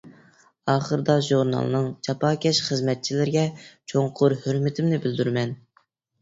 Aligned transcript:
ئاخىردا 0.71 1.17
ژۇرنالنىڭ 1.27 1.85
جاپاكەش 2.07 2.61
خىزمەتچىلىرىگە 2.69 3.45
چوڭقۇر 3.93 4.37
ھۆرمىتىمنى 4.47 5.01
بىلدۈرىمەن. 5.07 5.55